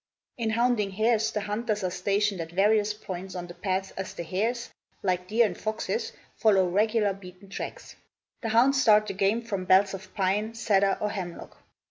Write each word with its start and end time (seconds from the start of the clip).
In 0.35 0.49
hounding 0.49 0.89
hares 0.89 1.31
the 1.31 1.41
hunters 1.41 1.83
are 1.83 1.91
stationed 1.91 2.41
at 2.41 2.51
various 2.51 2.91
points 2.91 3.35
on 3.35 3.45
the 3.45 3.53
paths 3.53 3.91
as 3.91 4.15
the 4.15 4.23
hares, 4.23 4.71
like 5.03 5.27
deer 5.27 5.45
and 5.45 5.55
foxes, 5.55 6.11
follow 6.35 6.67
regular 6.67 7.13
beaten 7.13 7.49
tracks. 7.49 7.95
The 8.41 8.49
hounds 8.49 8.81
start 8.81 9.05
the 9.05 9.13
game 9.13 9.43
from 9.43 9.65
belts 9.65 9.93
of 9.93 10.11
pine, 10.15 10.55
cedar, 10.55 10.97
or 10.99 11.11
hemlock. 11.11 11.55